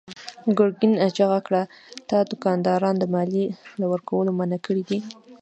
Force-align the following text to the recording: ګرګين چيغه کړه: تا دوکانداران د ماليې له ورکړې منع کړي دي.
ګرګين 0.57 0.93
چيغه 1.17 1.39
کړه: 1.47 1.61
تا 2.09 2.17
دوکانداران 2.29 2.95
د 2.99 3.03
ماليې 3.13 3.45
له 3.79 3.85
ورکړې 3.91 4.31
منع 4.37 4.57
کړي 4.65 4.83
دي. 4.89 4.99